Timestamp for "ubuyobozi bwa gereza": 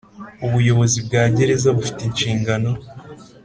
0.45-1.67